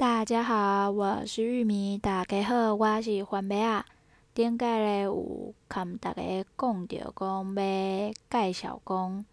[0.00, 1.98] 大家好，我是玉米。
[1.98, 3.84] 大家好，我是番麦啊。
[4.32, 6.22] 顶个咧有跟大家
[6.56, 9.24] 讲到讲要介绍讲，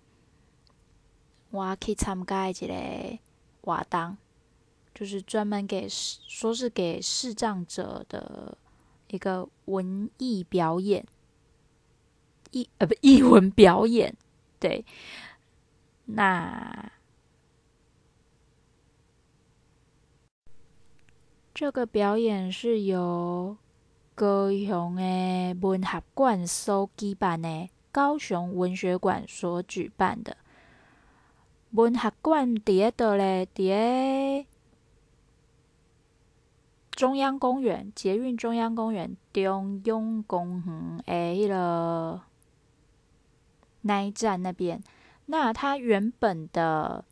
[1.52, 2.74] 我去参加一个
[3.62, 4.18] 活动，
[4.94, 8.58] 就是专门给说是给视障者的
[9.08, 11.06] 一个文艺表演，
[12.52, 14.14] 艺呃不艺文表演，
[14.60, 14.84] 对，
[16.04, 16.92] 那。
[21.60, 23.58] 这个表演是由
[24.14, 30.38] 高雄的文学馆所举办的，高雄文学馆所举办的。
[31.72, 33.48] 文学馆伫个倒咧？
[33.56, 34.46] 伫个
[36.92, 42.22] 中央公园，捷运中央公园中央公园诶，迄个
[43.82, 44.80] 那一站那边。
[45.26, 47.04] 那它原本的。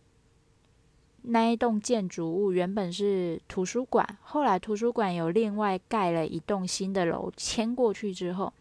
[1.27, 8.53] 那一栋建筑物原本是图书馆，后来图书馆有另外盖了一栋新的楼，迁过去之后，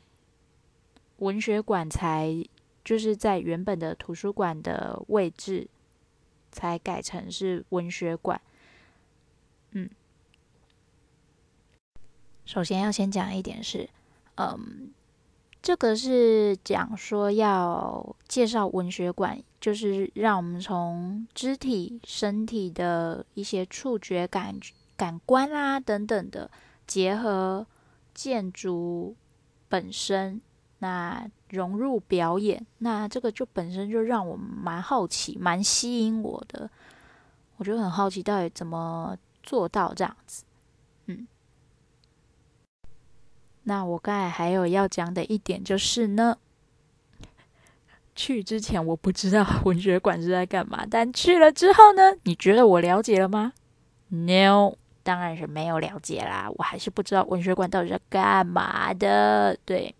[1.18, 2.44] 文学馆才
[2.84, 5.68] 就是在原本的图书馆的位置，
[6.50, 8.40] 才改成是文学馆。
[9.72, 9.90] 嗯，
[12.44, 13.88] 首先要先讲一点是，
[14.36, 14.90] 嗯。
[15.64, 24.54] 这个是讲说要介绍文学馆，就是让我们从肢体、身体的一些触觉感、
[24.94, 26.50] 感官啊等等的
[26.86, 27.66] 结合
[28.12, 29.16] 建筑
[29.66, 30.38] 本身，
[30.80, 36.70] 那融入表演，那这个就本身就让我蛮好奇、蛮吸引我的，
[37.56, 40.44] 我就很好奇到底怎么做到这样子，
[41.06, 41.26] 嗯。
[43.64, 46.36] 那我刚才还有要讲的一点就是呢，
[48.14, 53.52] 去之前我不知道文学馆是在干嘛，但去了之后呢，你觉得我了解了吗
[54.08, 59.58] ？No，当然是没有了解啦，我还是不知道文学馆到底在干嘛的。
[59.64, 59.94] 对，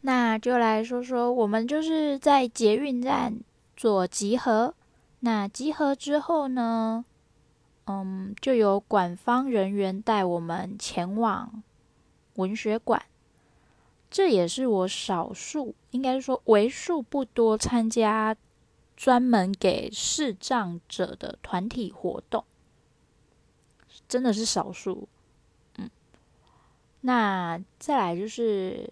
[0.00, 3.38] 那就来说说，我们就是在捷运站
[3.76, 4.74] 做集合，
[5.20, 7.04] 那集合之后呢，
[7.88, 11.62] 嗯，就由馆方人员带我们前往
[12.34, 13.02] 文学馆。
[14.10, 18.36] 这也是我少数，应该是说为数不多参加
[18.96, 22.44] 专门给视障者的团体活动，
[24.06, 25.08] 真的是少数。
[25.76, 25.90] 嗯，
[27.02, 28.90] 那再来就是，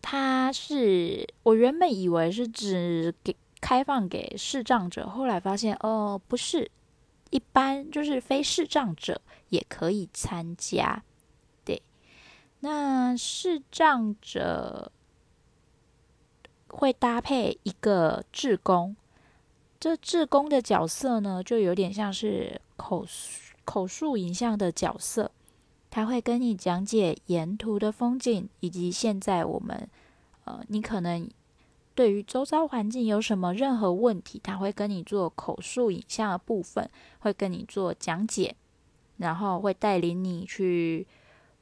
[0.00, 6.70] 他是我原本以为是只给开放给视障者，后来发现哦，不是。
[7.32, 11.02] 一般就是非视障者也可以参加，
[11.64, 11.82] 对。
[12.60, 14.92] 那视障者
[16.68, 18.94] 会搭配一个志工，
[19.80, 23.06] 这志工的角色呢，就有点像是口
[23.64, 25.30] 口述影像的角色，
[25.90, 29.88] 他会跟你讲解沿途的风景，以及现在我们
[30.44, 31.28] 呃，你可能。
[32.02, 36.90] 对于周遭环境有什么任何问题，他会跟你做口述影像的部分，
[37.20, 38.56] 会跟你做讲解，
[39.18, 41.06] 然后会带领你去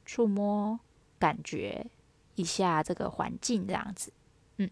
[0.03, 0.79] 触摸、
[1.19, 1.85] 感觉
[2.33, 4.11] 一下这个环境，这样子。
[4.57, 4.67] 嗯，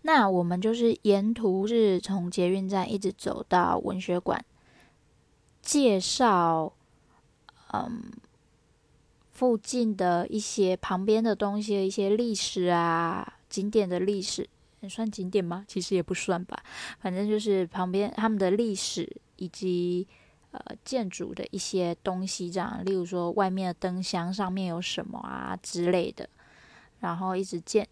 [0.00, 4.42] 那我们就是沿途是从捷运站一直走到文学馆，
[5.60, 6.72] 介绍
[7.74, 8.04] 嗯
[9.30, 13.40] 附近的一些旁边的东西一些历史啊。
[13.52, 14.48] 景点的历史，
[14.88, 15.62] 算景点吗？
[15.68, 16.64] 其实也不算吧。
[16.98, 20.08] 反正就是旁边他们的历史以及
[20.52, 22.82] 呃建筑的一些东西，这样。
[22.86, 26.26] 例如说外面的灯箱上面有什么啊之类的。
[27.00, 27.86] 然后一直介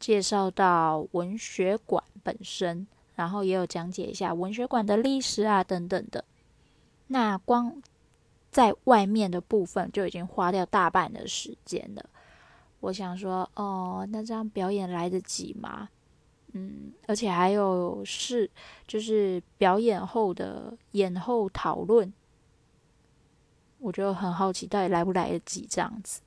[0.00, 6.24] 介绍到文学馆本身，然后也有讲解一下文学馆的历史啊等等的。
[7.08, 7.82] 那光
[8.50, 12.08] 在外面的部分就已经花掉大半的时间了。
[12.82, 15.88] 我想说，哦，那这样表演来得及吗？
[16.52, 18.50] 嗯，而且还有是，
[18.88, 22.12] 就是表演后的演后讨论，
[23.78, 26.20] 我就很好奇，到底来不来得及这样子。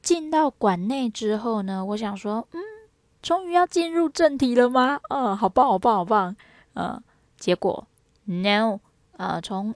[0.00, 2.60] 进到馆内之后呢，我想说，嗯，
[3.20, 5.00] 终于要进入正题了吗？
[5.10, 6.36] 嗯，好棒，好棒，好棒。
[6.74, 7.02] 嗯，
[7.36, 7.86] 结果
[8.24, 8.78] ，no，
[9.16, 9.74] 呃，从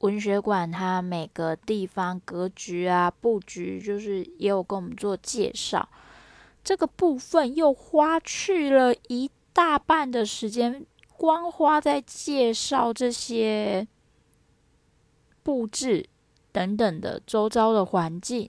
[0.00, 5.88] 文学馆，它每个地方格局啊、布局，就是也有跟我们做介绍。
[6.62, 10.84] 这个部分又花去了一大半的时间，
[11.16, 13.86] 光花在介绍这些
[15.42, 16.06] 布置
[16.52, 18.48] 等等的周遭的环境，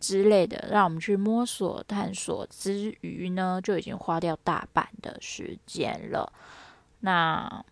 [0.00, 6.32] 之类的，让我们去摸索探索之余呢，就已经花掉大半的时间了。
[7.00, 7.64] 那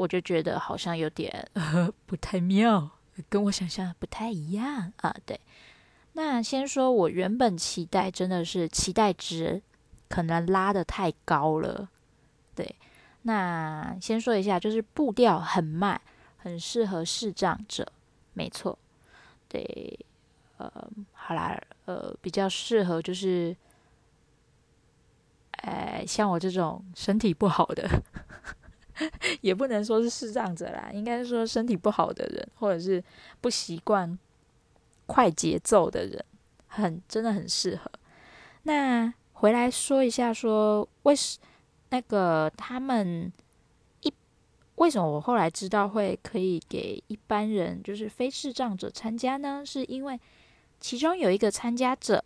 [0.00, 2.90] 我就觉得好像有点呃 不太妙，
[3.28, 5.14] 跟我想象不太一样啊。
[5.26, 5.38] 对，
[6.14, 9.60] 那先说我原本期待真的是期待值
[10.08, 11.88] 可能拉得太高了。
[12.54, 12.74] 对，
[13.22, 16.00] 那先说一下，就是步调很慢，
[16.38, 17.86] 很适合视障者，
[18.32, 18.78] 没错。
[19.48, 19.98] 对。
[20.56, 20.70] 呃，
[21.14, 23.56] 好啦，呃，比较适合就是，
[25.52, 27.88] 哎，像我这种身体不好的，
[29.40, 33.02] 也不能说是视障者啦，应该说身体不好的人，或者是
[33.40, 34.18] 不习惯
[35.06, 36.24] 快节奏的人，
[36.66, 37.90] 很真的很适合。
[38.64, 41.38] 那回来说一下说，为什
[41.90, 43.32] 那个他们
[44.02, 44.12] 一
[44.76, 49.62] 为什么我后来知道会可以给一般人，就是非视障者参加呢？
[49.64, 50.20] 是因为。
[50.82, 52.24] 其中有一个参加者，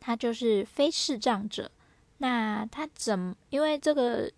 [0.00, 1.70] 他就是非视障者。
[2.18, 3.36] 那他怎？
[3.48, 4.28] 因为这个，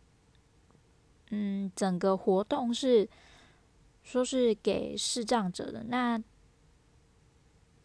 [1.30, 3.08] 嗯，整个活动是
[4.02, 5.84] 说是给视障者的。
[5.84, 6.22] 那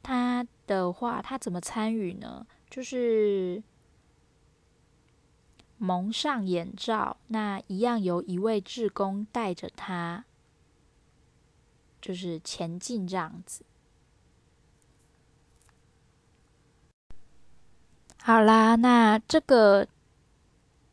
[0.04, 2.46] 他的话，他怎么参与呢？
[2.70, 3.64] 就是
[5.78, 10.26] 蒙上眼罩，那一样由一位志工带着他，
[12.02, 13.64] 就是前进这样子。
[18.22, 19.88] 好啦，那这个，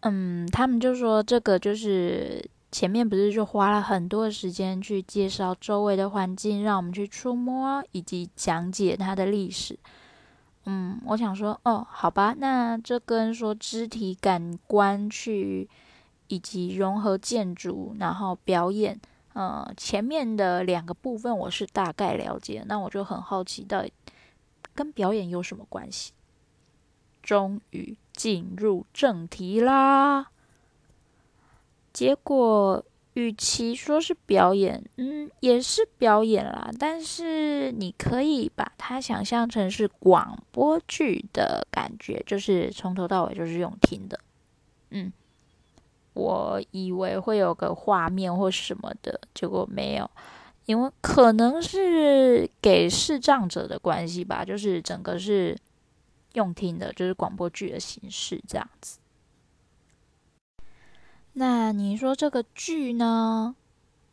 [0.08, 9.76] 嗯，他们就说这个就是前面不是就花了很多的时间去介绍周围的环境，让我们去触摸以及讲解它的历史。
[10.64, 15.68] 嗯，我想说，哦，好吧，那这跟说肢体感官去
[16.28, 19.00] 以及融合建筑，然后表演，
[19.32, 23.92] 呃，前面的两个部分我是大概了解，那我就很好奇，到底
[24.72, 26.12] 跟表演有什么关系？
[27.22, 30.30] 终于进入正题啦！
[31.92, 32.82] 结果，
[33.12, 36.70] 与其说是表演，嗯，也是表演啦。
[36.78, 44.18] 但是你可以把它想象成是广播剧的感觉，就是从头到尾就是用听的。
[44.90, 45.12] 嗯，
[46.14, 50.10] 我以为会有个画面或什么的，结果没有，
[50.64, 55.54] 因为可能是给视障者的关系吧，就是整个是。
[56.36, 58.98] 用听的，就是广播剧的形式这样子。
[61.32, 63.56] 那你说这个剧呢？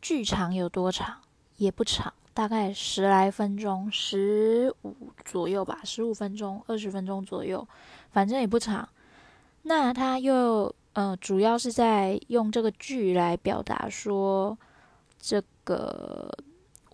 [0.00, 1.20] 剧长有多长？
[1.56, 4.94] 也不长，大概十来分钟，十五
[5.24, 7.66] 左右吧，十五分钟、二十分钟左右，
[8.10, 8.88] 反正也不长。
[9.62, 14.58] 那他又呃，主要是在用这个剧来表达说
[15.18, 16.34] 这个。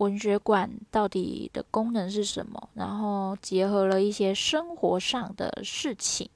[0.00, 2.70] 文学馆到底的功能是什么？
[2.72, 6.28] 然后结合了一些生活上的事情，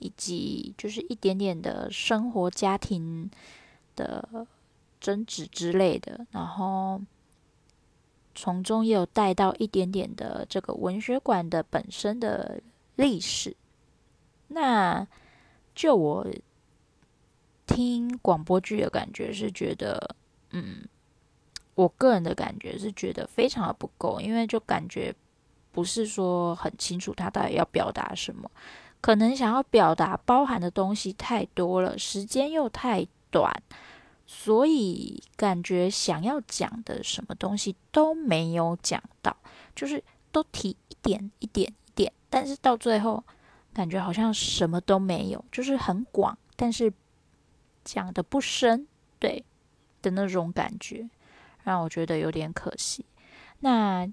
[0.00, 3.30] 以及就是一点点的生活家庭
[3.96, 4.46] 的
[5.00, 7.00] 争执之类的，然后
[8.34, 12.60] 从中也有带到一点点的这个文学馆的本身的
[12.96, 13.56] 历史。
[14.48, 15.06] 那
[15.74, 16.26] 就我
[17.66, 20.14] 听广播剧的感觉是觉得，
[20.50, 20.84] 嗯。
[21.80, 25.14] 我个人的感觉是觉得非常的不够，因为就感觉
[25.72, 28.50] 不是说很清楚他到底要表达什么，
[29.00, 33.50] 可能想要表达包含的东西太多了，时间又太短，
[34.26, 39.34] 所以感觉想要讲的什么东西都没有讲到，
[39.74, 43.24] 就是都提一点一点一点，但是到最后
[43.72, 46.92] 感觉好像什么都没有，就是很广，但是
[47.84, 48.86] 讲的不深，
[49.18, 49.42] 对
[50.02, 51.08] 的那种感觉。
[51.64, 53.04] 让我觉得有点可惜。
[53.60, 54.08] 那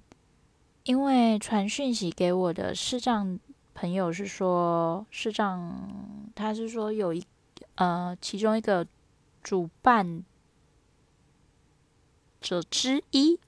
[0.83, 3.39] 因为传讯息给我的视障
[3.73, 7.25] 朋友是说，视障他是说有一
[7.75, 8.87] 呃其中一个
[9.43, 10.23] 主办
[12.41, 13.39] 者之一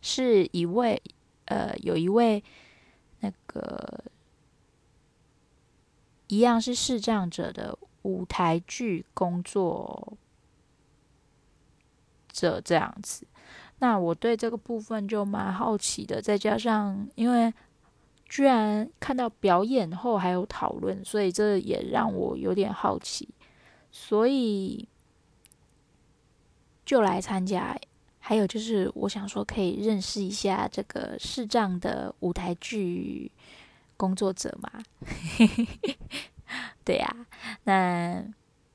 [0.00, 1.02] 是一位
[1.46, 2.42] 呃有一位
[3.20, 4.04] 那个
[6.28, 10.16] 一样是视障者的舞台剧工作。
[12.36, 13.26] 这这样子，
[13.78, 16.20] 那我对这个部分就蛮好奇的。
[16.20, 17.50] 再加上，因为
[18.28, 23.26] 居然看到表演后还有讨论，所以这也让我有点好奇，
[23.90, 24.86] 所以
[26.84, 27.74] 就来参加。
[28.18, 33.32] 还有就是，我想说可以认识一下这个视障的舞台剧
[33.96, 34.70] 工作者嘛？
[36.84, 37.26] 对呀、
[37.64, 38.22] 那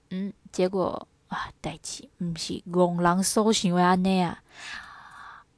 [0.10, 1.08] 嗯，结果。
[1.32, 4.44] 啊，代志毋是戆人所想安尼啊！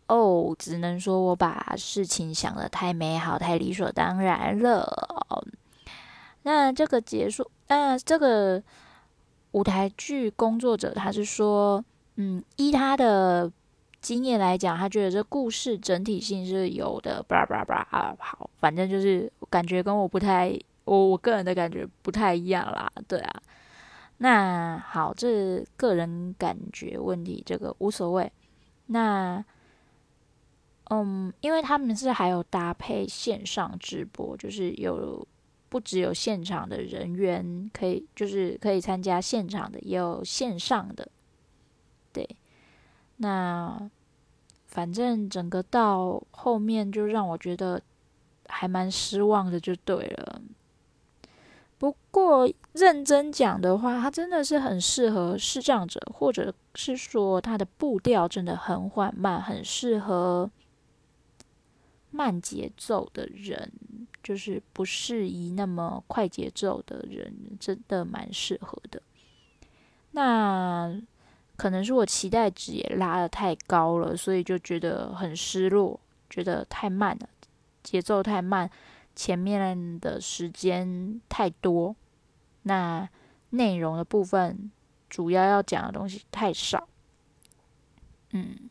[0.06, 5.44] 哦，只能说我把事情想得太美好、太理所当然了。
[6.44, 8.62] 那这个结束，那这个
[9.54, 11.84] 舞台剧工作者他是说，
[12.18, 13.52] 嗯，依他的
[14.00, 23.42] 经验来讲，他觉得这故事整体性是有的，巴拉巴拉巴拉啊，好，反正就是感觉跟我不太，我我个人的感觉不太一样啦，对啊。
[24.24, 28.32] 那好，这个人感觉问题，这个无所谓。
[28.86, 29.44] 那，
[30.86, 35.28] 嗯，因为他们是还有搭配线上直播，就是有。
[35.70, 41.10] 不只有现场的人员可以，就是可以参加现场的，也有线上的。
[42.12, 42.30] 对，
[43.18, 43.90] 那
[44.68, 47.82] 反正整个到后面就让我觉得
[48.48, 50.44] 还蛮失望的，就对了。
[51.80, 60.52] 不过认真讲的话，它真的是很适合视障者，或者是说它的步调真的很缓慢，很适合
[62.12, 63.72] 慢节奏的人。
[64.24, 69.02] 就是不适宜那么快节奏的人，真的蛮适合的。
[70.12, 70.98] 那
[71.58, 76.00] 可能是我期待值也拉得太高了，所以就觉得很失落，
[76.30, 77.28] 觉得太慢了，
[77.84, 78.72] 节奏太慢，
[79.14, 81.94] 前面的时间太多，
[82.64, 83.08] 那
[83.52, 84.72] 内容的部分
[85.10, 86.88] 主要要讲的东西太少，
[88.32, 88.70] 嗯。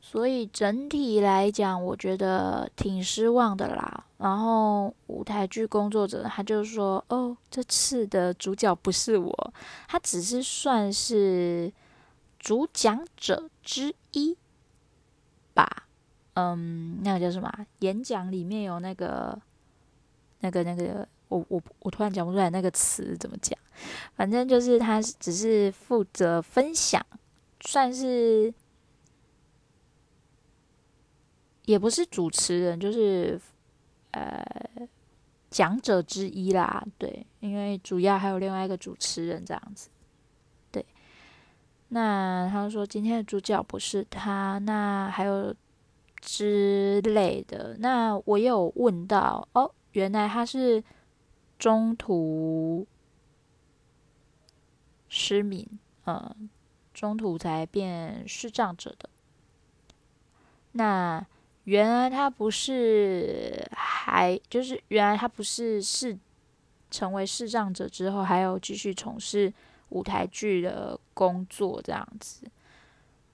[0.00, 4.04] 所以整体来讲，我觉得挺失望的啦。
[4.18, 9.54] 然后舞台剧工作者他就说：“哦，这次的主角不是我，
[9.88, 11.72] 他只是算是
[12.38, 14.36] 主讲者之一
[15.54, 15.86] 吧。”
[16.34, 17.50] 嗯，那个叫什么？
[17.78, 19.40] 演讲里面有那个、
[20.40, 23.58] 那个、那个，我我我突然讲不出来那个词怎么讲。
[24.14, 27.04] 反正就是他只是负责分享，
[27.60, 28.52] 算是。
[31.64, 33.40] 也不是主持人，就是
[34.10, 34.44] 呃
[35.48, 36.84] 讲者之一啦。
[36.98, 39.88] 对，因为主要还有另外一个主持人这样子。
[40.72, 40.84] 对，
[41.90, 45.54] 那他说今天的主角不是他，那还有
[46.20, 47.76] 之类的。
[47.78, 50.82] 那我有问到哦，原来他是
[51.62, 52.84] 中途
[55.08, 56.50] 失明，嗯，
[56.92, 59.08] 中途才变视障者的。
[60.72, 61.24] 那。
[61.64, 66.18] 原来他不是还就是原来他不是是
[66.90, 69.54] 成为视障者之后还有继续从事
[69.90, 72.50] 舞台剧的工作这样子，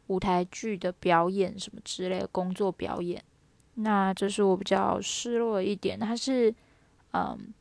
[0.08, 3.24] 舞台剧的表演什么之类的工作表演，
[3.76, 5.98] 那这是我比较失落的一点。
[5.98, 6.54] 他是
[7.14, 7.54] 嗯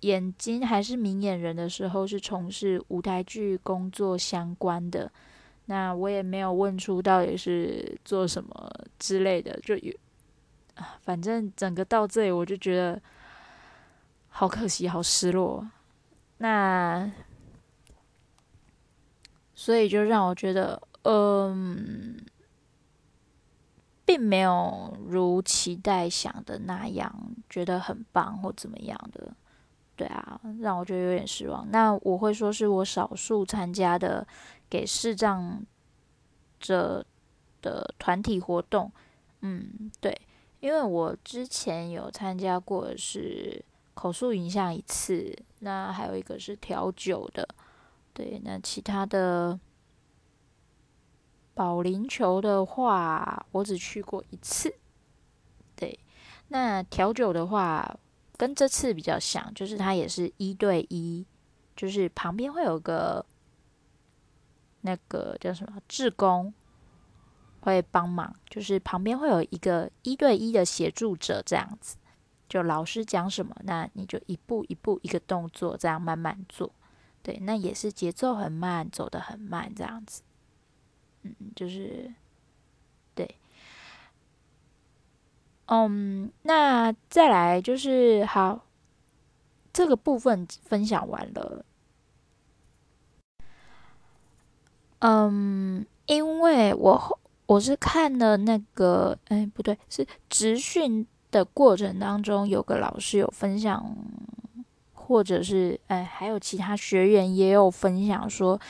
[0.00, 5.10] 眼睛还是明眼人的时候是从事舞台剧工作相关的。
[5.66, 9.92] 那我也没有问出到底是做什么之类的，就有，
[11.02, 13.00] 反正整个到这里我就觉得
[14.28, 15.64] 好可惜，好失落。
[16.38, 17.12] 那
[19.54, 22.16] 所以就让我觉得，嗯，
[24.04, 27.14] 并没有如期待想的那样，
[27.48, 29.32] 觉得很棒或怎么样的。
[30.00, 31.70] 对啊，让我觉得有点失望。
[31.70, 34.26] 那我会说是我少数参加的。
[34.70, 35.60] 给视障
[36.60, 37.04] 者
[37.60, 38.88] 的团体活动，
[39.40, 40.16] 嗯，对，
[40.60, 43.64] 因为我之前有参加过是
[43.94, 47.48] 口述影像一次，那还有一个是调酒的，
[48.14, 49.58] 对，那其他的
[51.52, 54.72] 保龄球的话，我只去过一次，
[55.74, 55.98] 对，
[56.46, 57.98] 那调酒的话
[58.40, 61.26] 跟这次比较像，就是它也是一对一，
[61.76, 63.26] 就是旁边会有个。
[64.82, 66.54] 那个叫什么志工
[67.60, 71.98] 会帮忙，就是旁边会有一个一对一的协助者，这样子，
[72.48, 76.72] 就老师讲什么，那你就一步一步一个动作这样慢慢做，
[77.22, 80.22] 对，那也是节奏很慢，走得很慢这样子，
[81.24, 82.10] 嗯，就是
[85.72, 88.66] 嗯，那再来就是好，
[89.72, 91.64] 这个部分分享完了。
[94.98, 103.96] 嗯，因为我我是看了那个，哎，不对，是职训的过程当中，有个老师有分享，
[104.92, 108.60] 或者是哎，还有其他学员也有分享说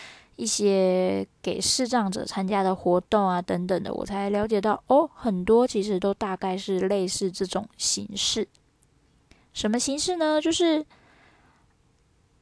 [0.40, 8.48] 一些给视障者参加的活动啊等等的，我才了解到哦，很多其实都大概是类似这种形式。
[9.52, 10.40] 什么形式呢？
[10.40, 10.86] 就是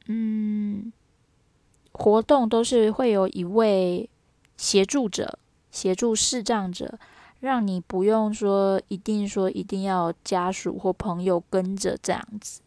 [0.07, 0.91] 嗯。
[1.91, 4.09] 活动都是会有一位
[4.55, 5.37] 协助者，
[5.69, 6.97] 协助视障者，
[7.41, 12.61] 让你不用说一定说一定要家属或朋友跟着这样子。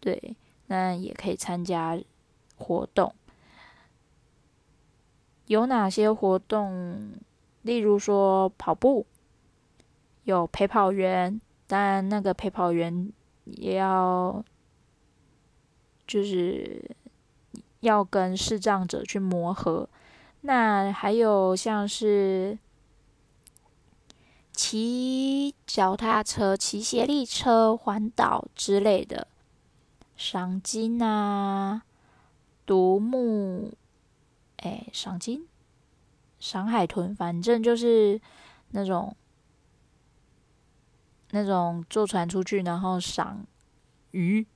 [0.00, 0.34] 对，
[0.68, 2.00] 那也可以参加
[2.56, 3.12] 活动。
[5.46, 7.12] 有哪些活动？
[7.62, 9.06] 例如说跑步，
[10.22, 13.12] 有陪跑员，当然那个陪跑员
[13.44, 14.44] 也要
[16.06, 16.96] 就是
[17.80, 19.88] 要跟视障者去磨合。
[20.42, 22.56] 那还有像是
[24.52, 29.26] 骑脚踏车、骑协力车环岛之类的，
[30.16, 31.82] 赏金啊，
[32.64, 33.72] 独木，
[34.58, 35.46] 哎，赏金。
[36.38, 38.20] 赏海豚，反正就是
[38.72, 39.16] 那种
[41.30, 43.42] 那种坐船出去，然后赏
[44.10, 44.46] 鱼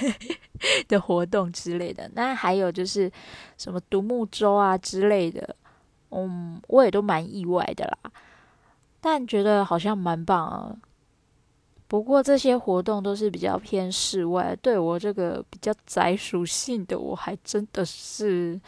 [0.86, 2.10] 的活动之类的。
[2.14, 3.10] 那还有就是
[3.56, 5.56] 什么独木舟啊之类的，
[6.10, 8.12] 嗯，我也都蛮意外的啦。
[9.00, 10.76] 但觉得好像蛮棒啊。
[11.88, 18.60] 不过这些活动都是比较偏室外，对我这个比较宅属性的，我还真的是。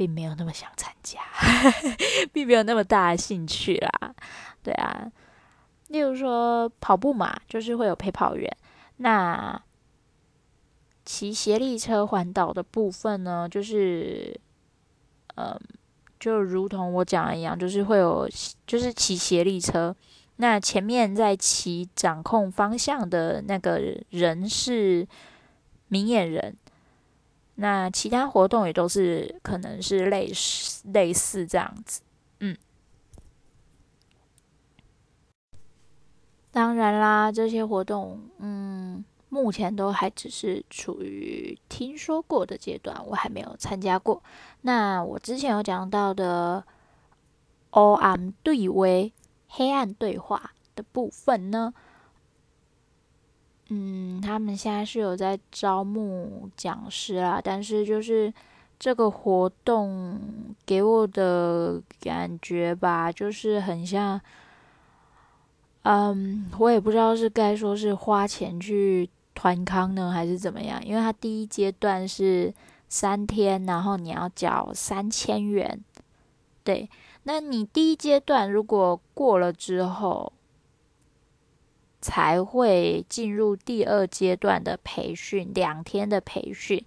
[0.00, 1.20] 并没有那么想参加，
[2.32, 4.14] 并没有那么大的兴趣啦。
[4.62, 5.06] 对啊，
[5.88, 8.50] 例如说跑步嘛，就是会有陪跑员。
[8.96, 9.62] 那
[11.04, 14.40] 骑协力车环岛的部分呢，就是，
[15.34, 15.60] 嗯，
[16.18, 18.26] 就如同我讲的一样，就是会有，
[18.66, 19.94] 就是骑协力车。
[20.36, 23.78] 那前面在骑掌控方向的那个
[24.08, 25.06] 人是
[25.88, 26.56] 明眼人。
[27.60, 32.00] 那其他活动也都是可能是类似类似这样子，
[32.40, 32.56] 嗯。
[36.50, 44.22] 当然啦，这些活动，嗯，目前都还只是处于听说过的阶段，我还没有参加过。
[44.62, 46.64] 那我之前有讲到的
[47.70, 48.86] “O M 对话”
[49.52, 51.74] 黑暗对话的部分呢？
[53.72, 58.34] 嗯，他们现在是有在招募讲师啦，但是就是
[58.80, 60.18] 这个活动
[60.66, 64.20] 给我的感觉吧，就是很像，
[65.84, 72.52] 嗯，我也不知道是该说是花钱去团康呢，还是怎么样，因为他第一阶段是
[72.88, 75.80] 三天，然后你要缴三千元，
[76.64, 76.90] 对，
[77.22, 80.32] 那你第一阶段如果过了之后。
[82.00, 86.84] 才会进入第二阶段的培训，两天的培训，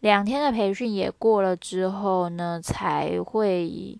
[0.00, 3.98] 两天的培训也过了之后呢，才会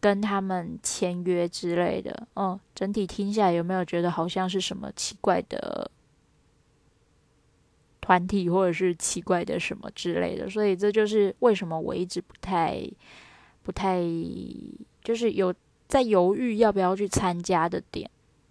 [0.00, 2.28] 跟他们签约之类的。
[2.36, 5.90] 嗯，整体听下来有没有觉得好像是什么奇怪的
[8.00, 10.48] 团体，或者是奇怪的什么之类的？
[10.48, 12.80] 所以这就是为什么我一直不太、
[13.62, 14.00] 不太，
[15.02, 15.52] 就是有
[15.88, 18.08] 在犹豫要不要去参加的点。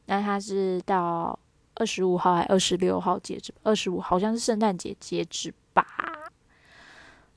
[0.10, 1.38] 那他是到
[1.76, 3.54] 二十五号还二十六号截止？
[3.62, 5.86] 二十五好像是圣诞节截止吧？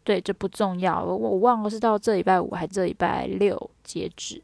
[0.03, 4.43] 对，这不重要，我我忘了是到这礼拜五还是这礼拜六截止。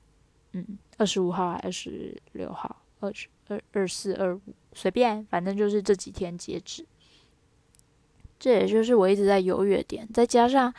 [0.52, 2.76] 嗯，二十五号还二十六号？
[3.00, 4.40] 二十二二四二五
[4.74, 6.84] 随便，反正就是这几天截止。
[8.38, 10.72] 这也就是我一直在犹豫的点，再加上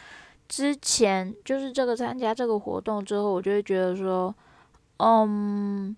[0.48, 4.36] 之前就是这个参加这个活动之后，我就会觉得说，
[4.98, 5.98] 嗯。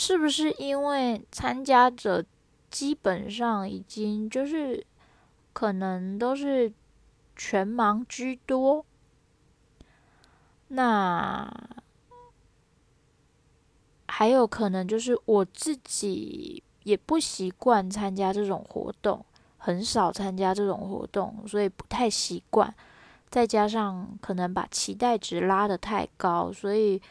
[0.00, 2.24] 是不是因为参加者
[2.70, 4.86] 基本上已经就是
[5.52, 6.72] 可能都是
[7.34, 8.86] 全盲居多？
[10.68, 11.52] 那
[14.06, 22.72] 还有可能就是我自己也不习惯参加这种活动，很少参加这种活动，所以不太习惯。
[23.28, 27.02] 再加上可能把期待值拉得太高，所以。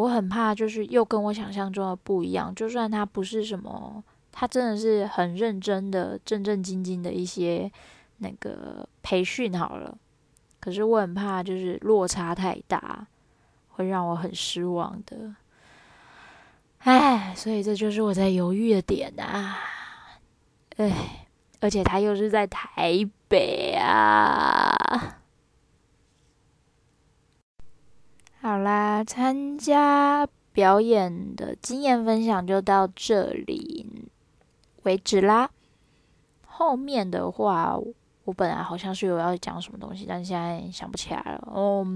[0.00, 2.54] 我很怕，就是又跟我想象中的不一样。
[2.54, 7.70] 就算他不是什么，他真的是很认真的、正正经经的一些
[8.16, 9.94] 那个培训好了，
[10.58, 13.06] 可是我很怕，就是落差太大，
[13.68, 15.34] 会让我很失望的。
[16.78, 19.58] 唉，所以这就是我在犹豫的点啊。
[20.78, 21.26] 唉，
[21.60, 25.19] 而且他又是在台北啊。
[28.42, 34.08] 好啦，参加表演的经验分享就到这里
[34.84, 35.50] 为止啦。
[36.46, 37.78] 后面的话，
[38.24, 41.52] 我本来好像是有要讲什么东西，但现在想不起来了。
[41.52, 41.86] 哦，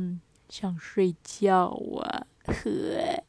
[0.51, 3.25] 想睡觉啊，呵。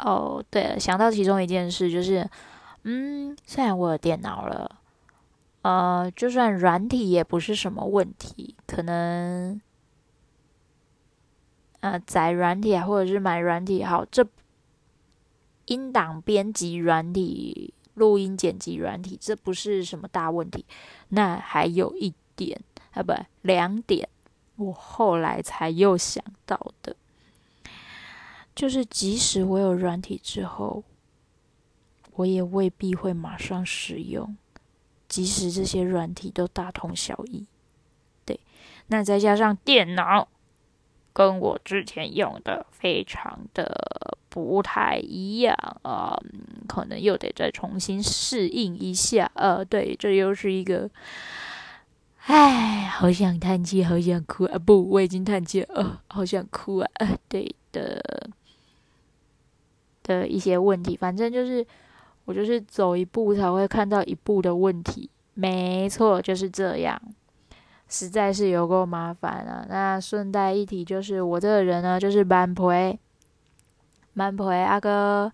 [0.04, 2.28] 哦，对了，想到其中一件事，就是，
[2.82, 4.76] 嗯，虽然我有电脑了，
[5.62, 9.58] 呃，就算软体也不是什么问题，可能。
[11.80, 14.26] 呃载软体啊，或者是买软体好，这
[15.66, 20.64] 音档编辑软体、录音剪辑软体，这不是什么大问题。
[21.10, 22.60] 那还有一点
[22.92, 24.08] 啊，不，两点，
[24.56, 26.96] 我后来才又想到的，
[28.54, 30.82] 就是即使我有软体之后，
[32.14, 34.36] 我也未必会马上使用，
[35.08, 37.46] 即使这些软体都大同小异。
[38.24, 38.40] 对，
[38.88, 40.28] 那再加上电脑。
[41.12, 49.30] 跟我之前用的非常的不太一样啊，嗯，可能又得再重新适应一下。
[49.34, 50.88] 呃，对，这又是一个，
[52.26, 54.58] 唉，好想叹气，好想哭啊！
[54.58, 56.88] 不，我已经叹气了，好想哭啊！
[57.28, 58.30] 对的
[60.02, 61.66] 的一些问题，反正就是
[62.24, 67.00] 我就是走一步才会看到一步的问题，没错，就是这样。
[67.90, 69.66] 实在是有够麻烦啊！
[69.68, 72.62] 那顺带一提，就是我这个人呢，就是蛮皮、
[74.14, 75.30] 蛮皮阿个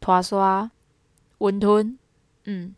[0.00, 0.70] 拖刷、
[1.38, 1.96] 温吞，
[2.44, 2.74] 嗯，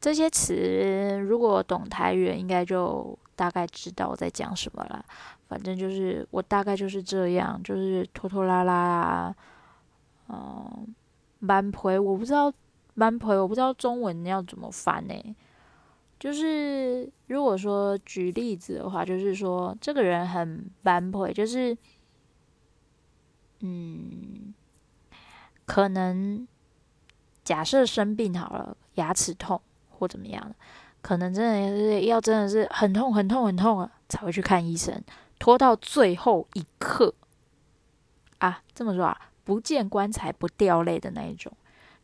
[0.00, 5.04] 这些词如果懂台语，应该就大概知道我在讲什么了。
[5.48, 9.36] 反正就是我大概就是这样，就是拖拖拉拉啊，
[10.28, 10.94] 嗯，
[11.38, 12.52] 蛮皮，我不知道
[12.94, 15.14] 蛮皮，我不知道中文要怎么翻呢、
[16.18, 21.76] 就是如果说举例子的话，就是说这个人很般配，就是
[23.60, 24.54] 嗯，
[25.66, 26.46] 可能
[27.44, 30.54] 假设生病好了，牙齿痛或怎么样，
[31.02, 35.02] 可能真的是要真的是很痛很痛很痛了才会去看医生，
[35.38, 37.14] 拖到最后一刻
[38.38, 41.52] 啊，这么说啊，不见棺材不掉泪的那一种，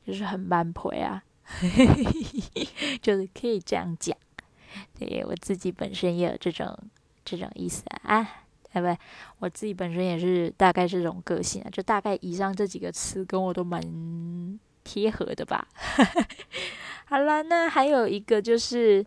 [0.07, 1.25] 就是很般配啊。
[3.03, 4.17] 就是可以这样讲，
[4.99, 6.77] 对，我自己本身也有这种
[7.25, 8.19] 这种意思啊，
[8.73, 8.97] 啊，不，
[9.39, 13.81] 我自己本身也是大概这种个性啊，就大概以上这几个词跟我都蛮
[14.83, 15.69] 贴合的吧。
[17.07, 19.05] 好了，那还有一个就是，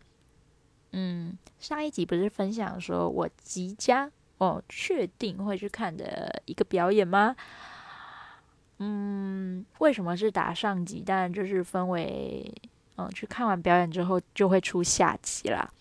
[0.92, 7.36] 嗯，上一集不是分享说我即将哦确定会去看的一个表演吗？
[9.86, 11.02] 嗯，为什么是打上集？
[11.02, 12.52] 当然就是分为，
[12.98, 15.72] 嗯，去看完表演之后就会出下集啦。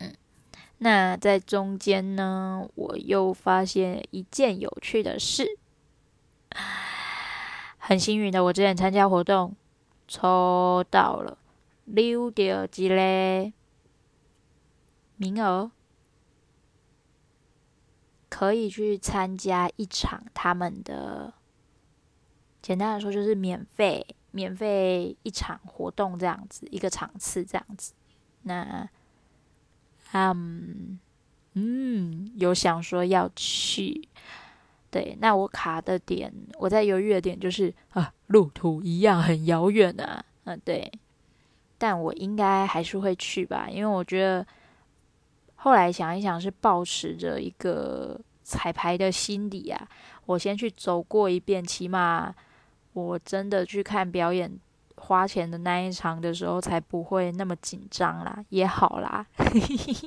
[0.00, 0.14] 嗯，
[0.78, 5.58] 那在中间呢，我又发现一件有趣的事，
[7.78, 9.56] 很幸运的，我之前参加活动
[10.06, 11.38] 抽到了，
[11.86, 13.54] 溜掉几嘞
[15.16, 15.70] 名额，
[18.28, 21.32] 可以去参加一场他们的。
[22.64, 27.92] 简单来说，就是免费，免费一场活动这样子，一个场次这样子。
[28.44, 28.88] 那，
[30.12, 30.98] 嗯，
[31.52, 34.08] 嗯，有想说要去，
[34.90, 40.90] 对，那我卡的点，我在犹豫的点就是啊，路途一样很遥远啊，嗯，对，
[41.76, 44.46] 但我应该还是会去吧，因为我觉得
[45.56, 49.86] 后来想一想，是抱持着一个彩排的心理啊，
[50.24, 52.34] 我先去走过一遍，起码。
[52.94, 54.58] 我真的去看表演，
[54.96, 59.26] 花钱的那一场的时候，才不会那么紧张啦，也好啦。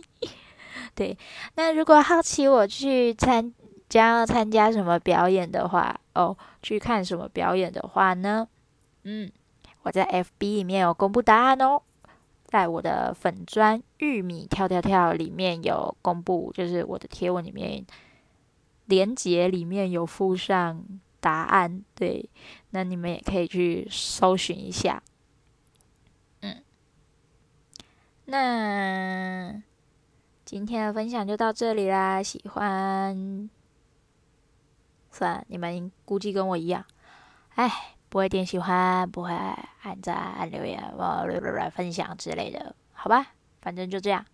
[0.95, 1.15] 对，
[1.55, 3.53] 那如果好奇我去参
[3.89, 8.47] 将要参加什么表演的话，哦，去看什么表演的话呢？
[9.03, 9.29] 嗯，
[9.83, 11.81] 我在 FB 里面有公布答案哦，
[12.45, 17.85] 在我的粉砖玉米跳跳跳里面有公布，就是我的贴文里面
[18.85, 20.83] 连结里面有附上。
[21.19, 22.29] 答案对，
[22.69, 25.01] 那你们也可以去搜寻一下。
[26.41, 26.63] 嗯，
[28.25, 29.61] 那
[30.45, 32.21] 今天的分享就到这里啦。
[32.21, 33.49] 喜欢，
[35.11, 36.85] 算，你们估计跟我一样，
[37.55, 40.81] 哎，不会点喜欢，不会按赞、按留言、
[41.55, 43.33] 来分享之类的，好吧？
[43.61, 44.25] 反正就这样。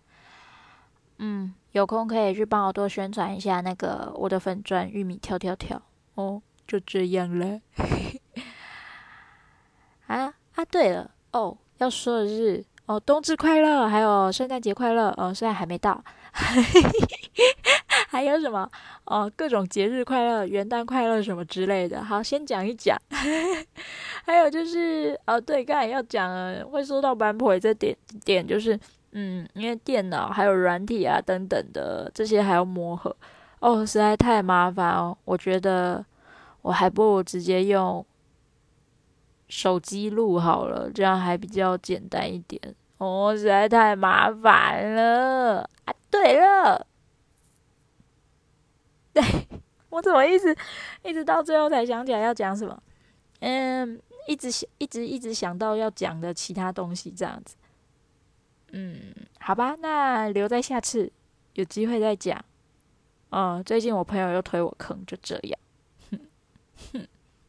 [1.18, 5.80] 嗯，有空可以去帮我多宣传一下那个我的粉钻玉米跳跳跳
[6.14, 6.42] 哦。
[6.74, 7.60] 就这样了，
[10.08, 10.64] 啊啊！
[10.68, 16.02] 对了，哦，要说的是，哦，冬至快乐，还有圣诞节快乐，哦，虽然还没到，
[18.10, 18.68] 还有什么？
[19.04, 22.02] 哦，各种节日快乐，元旦快乐什么之类的。
[22.02, 23.00] 好，先讲一讲。
[24.26, 26.28] 还有就是，哦，对，刚才要讲，
[26.70, 28.76] 会说到版本这点点，就是，
[29.12, 33.16] 嗯，因为电脑还有软体啊等等的这些还要磨合，
[33.60, 36.04] 哦，实在太麻烦哦，我觉得。
[36.64, 38.04] 我还不如直接用
[39.50, 42.74] 手机录好了，这样还比较简单一点。
[42.96, 45.94] 哦，实在太麻烦了啊！
[46.10, 46.86] 对了，
[49.12, 49.22] 对，
[49.90, 50.56] 我怎么一直
[51.02, 52.82] 一直到最后才想起来要讲什么？
[53.40, 57.56] 嗯，一直想，一直一直想到要讲的其他东西，这样子。
[58.72, 61.12] 嗯，好吧，那留在下次
[61.52, 62.42] 有机会再讲。
[63.30, 65.58] 嗯，最近我朋友又推我坑，就这样。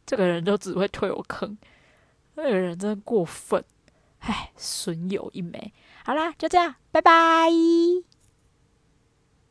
[0.06, 1.58] 这个人就只会推我坑，
[2.36, 3.63] 那个人真的过分。
[4.20, 5.74] 唉，损友一枚。
[6.04, 7.50] 好啦，就这样，拜拜。